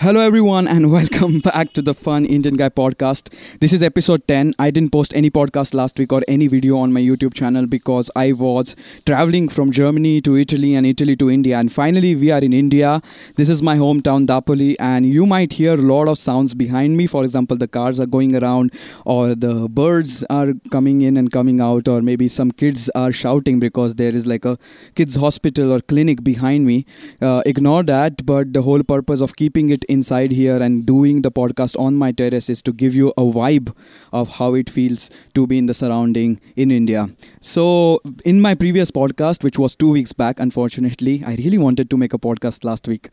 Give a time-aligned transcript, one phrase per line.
[0.00, 3.34] Hello, everyone, and welcome back to the Fun Indian Guy podcast.
[3.58, 4.54] This is episode 10.
[4.56, 8.08] I didn't post any podcast last week or any video on my YouTube channel because
[8.14, 8.76] I was
[9.06, 11.58] traveling from Germany to Italy and Italy to India.
[11.58, 13.02] And finally, we are in India.
[13.34, 17.08] This is my hometown, Dapoli, and you might hear a lot of sounds behind me.
[17.08, 18.72] For example, the cars are going around,
[19.04, 23.58] or the birds are coming in and coming out, or maybe some kids are shouting
[23.58, 24.58] because there is like a
[24.94, 26.86] kids' hospital or clinic behind me.
[27.20, 31.30] Uh, ignore that, but the whole purpose of keeping it inside here and doing the
[31.30, 33.74] podcast on my terrace is to give you a vibe
[34.12, 37.08] of how it feels to be in the surrounding in India.
[37.40, 41.96] So, in my previous podcast, which was two weeks back, unfortunately, I really wanted to
[41.96, 43.08] make a podcast last week.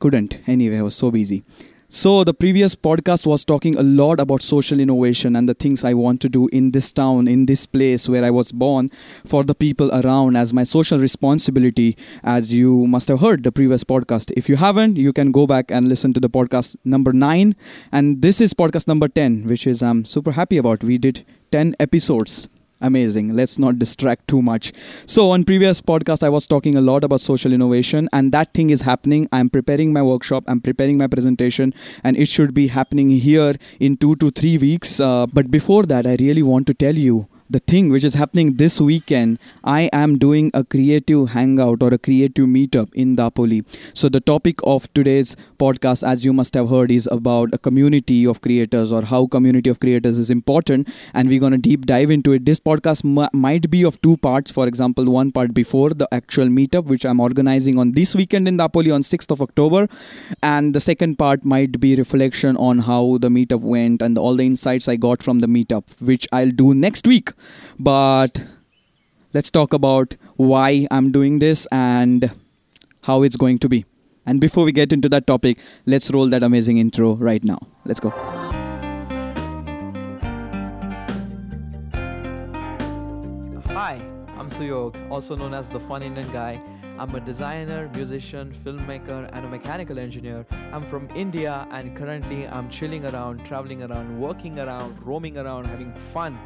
[0.00, 0.38] Couldn't.
[0.46, 1.42] Anyway, I was so busy.
[1.90, 5.94] So, the previous podcast was talking a lot about social innovation and the things I
[5.94, 8.90] want to do in this town, in this place where I was born,
[9.24, 13.84] for the people around as my social responsibility, as you must have heard the previous
[13.84, 14.34] podcast.
[14.36, 17.56] If you haven't, you can go back and listen to the podcast number nine.
[17.90, 20.84] And this is podcast number 10, which is I'm super happy about.
[20.84, 22.48] We did 10 episodes
[22.80, 23.34] amazing.
[23.34, 24.72] Let's not distract too much.
[25.06, 28.70] So on previous podcast i was talking a lot about social innovation and that thing
[28.70, 29.28] is happening.
[29.32, 33.96] I'm preparing my workshop i'm preparing my presentation and it should be happening here in
[33.96, 35.00] 2 to 3 weeks.
[35.00, 38.54] Uh, but before that i really want to tell you the thing which is happening
[38.54, 43.64] this weekend, I am doing a creative hangout or a creative meetup in Dapoli.
[43.96, 48.26] So, the topic of today's podcast, as you must have heard, is about a community
[48.26, 50.88] of creators or how community of creators is important.
[51.14, 52.44] And we're going to deep dive into it.
[52.44, 54.50] This podcast m- might be of two parts.
[54.50, 58.58] For example, one part before the actual meetup, which I'm organizing on this weekend in
[58.58, 59.88] Dapoli on 6th of October.
[60.42, 64.46] And the second part might be reflection on how the meetup went and all the
[64.46, 67.32] insights I got from the meetup, which I'll do next week
[67.78, 68.46] but
[69.34, 72.30] let's talk about why I'm doing this and
[73.02, 73.84] how it's going to be.
[74.26, 77.58] And before we get into that topic, let's roll that amazing intro right now.
[77.84, 78.10] Let's go.
[83.70, 84.00] Hi,
[84.36, 86.60] I'm Suyog, also known as the Fun Indian Guy.
[86.98, 90.44] I'm a designer, musician, filmmaker, and a mechanical engineer.
[90.72, 95.94] I'm from India, and currently I'm chilling around, traveling around, working around, roaming around, having
[95.94, 96.36] fun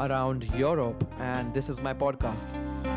[0.00, 2.89] around Europe, and this is my podcast.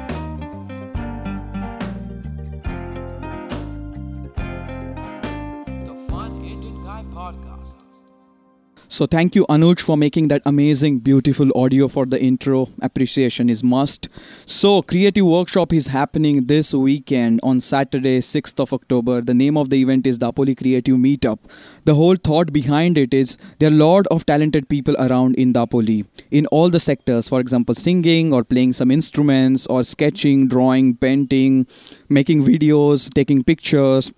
[8.93, 12.67] So thank you Anuj for making that amazing beautiful audio for the intro.
[12.79, 14.07] Appreciation is must.
[14.45, 19.21] So creative workshop is happening this weekend on Saturday 6th of October.
[19.21, 21.39] The name of the event is Dapoli Creative Meetup.
[21.85, 25.53] The whole thought behind it is there are a lot of talented people around in
[25.53, 27.27] Dapoli in all the sectors.
[27.27, 31.65] For example, singing or playing some instruments or sketching, drawing, painting,
[32.09, 34.13] making videos, taking pictures,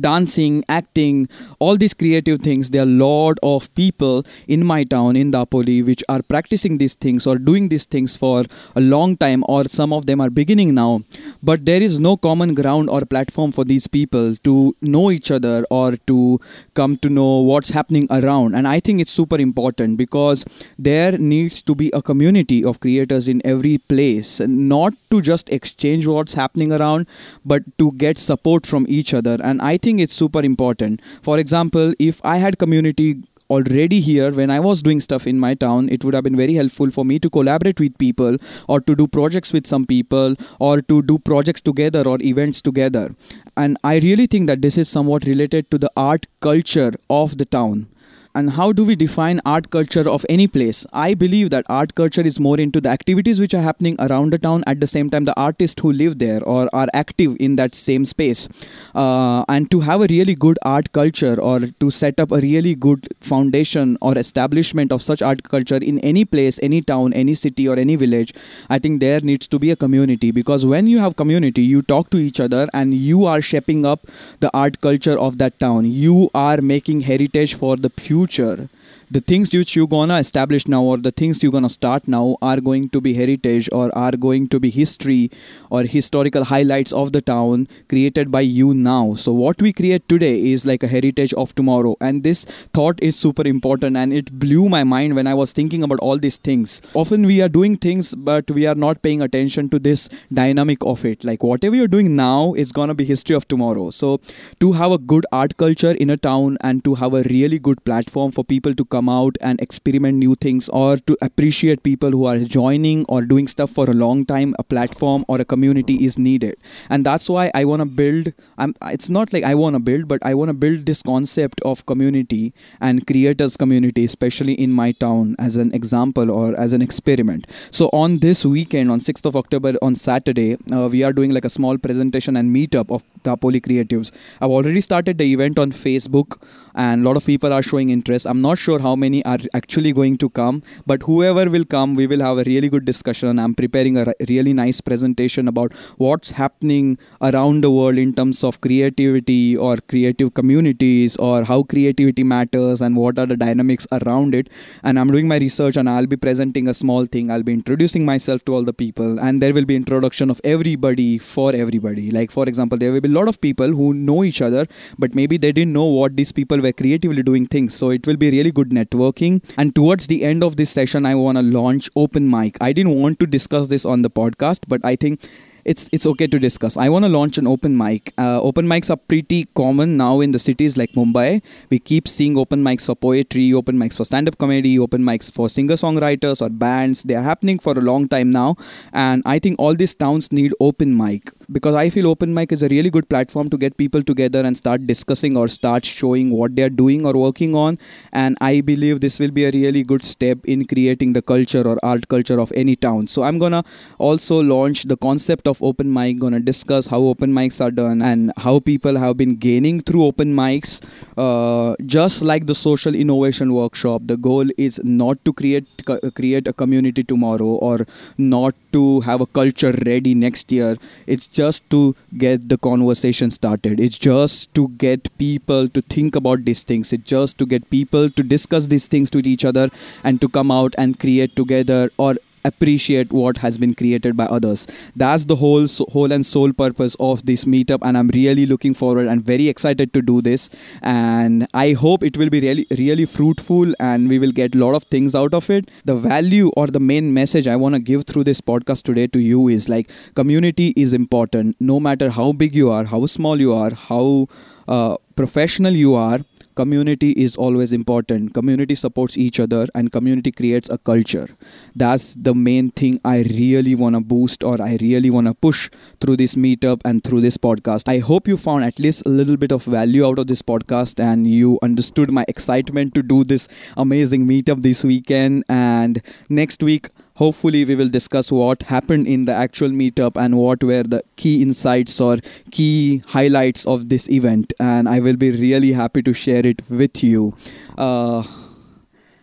[0.00, 1.28] dancing acting
[1.58, 2.70] all these creative things.
[2.70, 6.94] There are a lot of people in my town in dapoli which are practicing these
[6.94, 8.44] things or doing these things for
[8.74, 11.00] a long time or some of them are beginning now
[11.44, 15.64] but there is no common ground or platform for these people to know each other
[15.70, 16.40] or to
[16.74, 18.54] come to know what's happening around.
[18.54, 20.44] And i think it's super important because
[20.78, 24.40] there needs to be a community of creators in every place.
[24.40, 27.06] Not to just exchange what's happening around
[27.44, 29.36] but to get support from each other.
[29.42, 31.00] And i think it's super important.
[31.22, 33.22] For example if i had community
[33.54, 36.54] already here when i was doing stuff in my town it would have been very
[36.54, 38.36] helpful for me to collaborate with people
[38.68, 43.08] or to do projects with some people or to do projects together or events together.
[43.56, 47.44] And i really think that this is somewhat related to the art culture of the
[47.44, 47.86] town
[48.34, 50.84] and how do we define art culture of any place?
[50.92, 54.38] I believe that art culture is more into the activities which are happening around the
[54.38, 54.64] town.
[54.66, 58.04] At the same time the artists who live there or are active in that same
[58.04, 58.48] space.
[58.94, 62.74] Uh, and to have a really good art culture or to set up a really
[62.74, 67.68] good foundation or establishment of such art culture in any place any town any city
[67.68, 68.32] or any village
[68.68, 70.30] i think there needs to be a community.
[70.30, 74.06] Because when you have community you talk to each other and you are shaping up
[74.40, 75.84] the art culture of that town.
[75.84, 78.68] You are making heritage for the future future
[79.14, 82.60] the things which you're gonna establish now or the things you're gonna start now are
[82.60, 85.30] going to be heritage or are going to be history
[85.70, 89.14] or historical highlights of the town created by you now.
[89.14, 91.94] So what we create today is like a heritage of tomorrow.
[92.00, 92.44] And this
[92.78, 96.18] thought is super important and it blew my mind when i was thinking about all
[96.18, 96.82] these things.
[96.94, 101.04] Often we are doing things but we are not paying attention to this dynamic of
[101.04, 101.22] it.
[101.22, 103.90] Like whatever you're doing now is gonna be history of tomorrow.
[103.90, 104.20] So
[104.58, 107.84] to have a good art culture in a town and to have a really good
[107.84, 112.10] platform for people to come come out and experiment new things or to appreciate people
[112.10, 115.94] who are joining or doing stuff for a long time a platform or a community
[116.04, 116.56] is needed.
[116.90, 120.08] And that's why i want to build I'm, it's not like i want to build
[120.08, 124.92] but i want to build this concept of community and creators community especially in my
[124.92, 127.46] town as an example or as an experiment.
[127.70, 131.44] So on this weekend on 6th of october on saturday uh, we are doing like
[131.44, 134.12] a small presentation and meetup of Dapoli creatives.
[134.40, 136.38] I've already started the event on facebook
[136.74, 138.26] and a lot of people are showing interest.
[138.26, 142.06] I'm not sure how many are actually going to come but whoever will come we
[142.12, 143.38] will have a really good discussion.
[143.38, 145.72] I'm preparing a really nice presentation about
[146.04, 152.24] what's happening around the world in terms of creativity or creative communities or how creativity
[152.24, 154.48] matters and what are the dynamics around it.
[154.82, 157.30] And i'm doing my research and i'll be presenting a small thing.
[157.30, 161.18] I'll be introducing myself to all the people and there will be introduction of everybody
[161.18, 162.10] for everybody.
[162.10, 164.66] Like for example there will be a lot of people who know each other
[164.98, 167.74] but maybe they didn't know what these people were creatively doing things.
[167.74, 171.14] So it will be really good networking and towards the end of this session i
[171.14, 174.84] want to launch open mic i didn't want to discuss this on the podcast but
[174.84, 175.20] i think
[175.64, 176.76] it's it's okay to discuss.
[176.76, 178.12] I want to launch an open mic.
[178.18, 181.42] Uh, open mics are pretty common now in the cities like Mumbai.
[181.70, 185.48] We keep seeing open mics for poetry, open mics for stand-up comedy, open mics for
[185.48, 187.02] singer-songwriters or bands.
[187.02, 188.56] They are happening for a long time now,
[188.92, 192.62] and I think all these towns need open mic because I feel open mic is
[192.62, 196.56] a really good platform to get people together and start discussing or start showing what
[196.56, 197.78] they are doing or working on.
[198.12, 201.78] And I believe this will be a really good step in creating the culture or
[201.82, 203.06] art culture of any town.
[203.06, 203.64] So I'm gonna
[203.98, 208.32] also launch the concept of open mic, gonna discuss how open mics are done and
[208.38, 210.80] how people have been gaining through open mics.
[211.16, 215.66] Uh, just like the social innovation workshop, the goal is not to create
[216.14, 217.86] create a community tomorrow or
[218.18, 220.76] not to have a culture ready next year.
[221.06, 223.80] It's just to get the conversation started.
[223.80, 226.92] It's just to get people to think about these things.
[226.92, 229.68] It's just to get people to discuss these things with each other
[230.02, 232.14] and to come out and create together or
[232.44, 234.66] appreciate what has been created by others.
[234.96, 239.06] That's the whole whole and sole purpose of this meetup and i'm really looking forward
[239.06, 240.50] and very excited to do this.
[240.82, 244.74] And i hope it will be really really fruitful and we will get a lot
[244.74, 245.70] of things out of it.
[245.84, 249.20] The value or the main message i want to give through this podcast today to
[249.20, 251.56] you is like community is important.
[251.60, 254.28] No matter how big you are how small you are how
[254.68, 256.18] uh, professional you are
[256.54, 258.34] community is always important.
[258.34, 261.28] Community supports each other and community creates a culture.
[261.74, 265.70] That's the main thing i really want to boost or i really want to push
[266.00, 267.88] through this meetup and through this podcast.
[267.88, 271.02] I hope you found at least a little bit of value out of this podcast
[271.02, 275.44] and you understood my excitement to do this amazing meetup this weekend.
[275.48, 280.62] And next week hopefully we will discuss what happened in the actual meetup and what
[280.64, 282.18] were the key insights or
[282.50, 284.52] key highlights of this event.
[284.58, 287.36] And i will be really happy to share it with you.
[287.78, 288.24] Uh,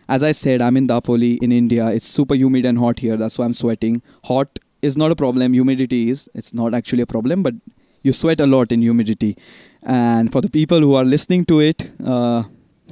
[0.08, 1.88] as i said i'm in dapoli in india.
[1.88, 3.16] It's super humid and hot here.
[3.16, 4.02] That's why i'm sweating.
[4.24, 5.52] Hot is not a problem.
[5.52, 6.28] Humidity is.
[6.34, 7.54] It's not actually a problem but
[8.02, 9.36] you sweat a lot in humidity.
[9.82, 12.44] And for the people who are listening to it uh,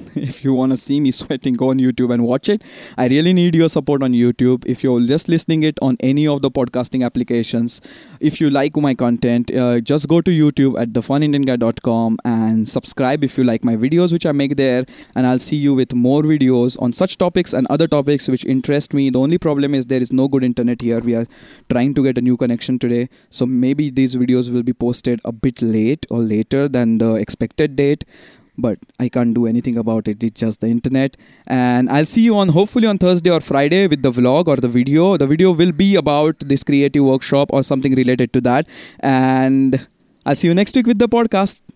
[0.14, 2.62] if you want to see me sweating go on youtube and watch it.
[2.97, 4.64] I really need your support on youtube.
[4.67, 7.81] If you're just listening it on any of the podcasting applications
[8.20, 13.37] if you like my content uh, just go to youtube at thefunindianguy.com and subscribe if
[13.37, 14.85] you like my videos which i make there.
[15.14, 18.94] And i'll see you with more videos on such topics and other topics which interest
[18.94, 19.11] me.
[19.11, 21.00] The only problem is there is no good internet here.
[21.00, 21.26] We are
[21.69, 23.08] trying to get a new connection today.
[23.31, 27.76] So maybe these videos will be posted a bit late or later than the expected
[27.76, 28.05] date
[28.61, 30.23] but I can't do anything about it.
[30.23, 31.17] It's just the internet.
[31.47, 34.69] And I'll see you on hopefully on Thursday or Friday with the vlog or the
[34.69, 35.17] video.
[35.17, 38.67] The video will be about this creative workshop or something related to that.
[39.00, 39.87] And
[40.26, 41.61] I'll see you next week with the podcast.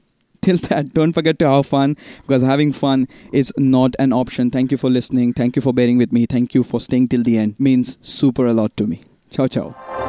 [0.45, 4.51] Till that, don't forget to have fun because having fun is not an option.
[4.51, 5.33] Thank you for listening.
[5.33, 6.27] Thank you for bearing with me.
[6.27, 7.59] Thank you for staying till the end.
[7.59, 9.01] Means super a lot to me.
[9.31, 10.04] Ciao, ciao.